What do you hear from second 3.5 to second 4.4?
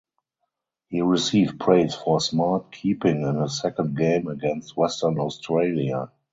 second game